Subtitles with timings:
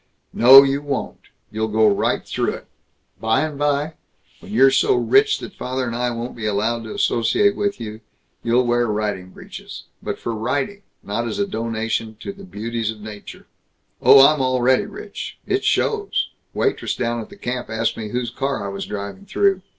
[0.33, 0.63] "No.
[0.63, 1.27] You won't.
[1.51, 2.65] You'll go right through it.
[3.19, 3.93] By and by,
[4.39, 8.01] when you're so rich that father and I won't be allowed to associate with you,
[8.41, 12.99] you'll wear riding breeches but for riding, not as a donation to the beauties of
[12.99, 13.45] nature."
[14.01, 15.37] "Oh, I'm already rich.
[15.45, 16.31] It shows.
[16.55, 19.61] Waitress down at the camp asked me whose car I was driving through."